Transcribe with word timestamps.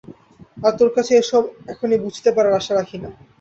আর 0.65 0.73
তোর 0.79 0.89
কাছে 0.95 1.13
এসব 1.17 1.43
এখনই 1.67 1.99
বুঝতে 2.05 2.29
পারার 2.35 2.57
আশা 2.59 2.73
রাখি 2.75 2.97
না। 2.97 3.09